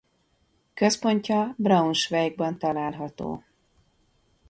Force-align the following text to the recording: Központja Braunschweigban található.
Központja 0.73 1.55
Braunschweigban 1.57 2.57
található. 2.57 3.43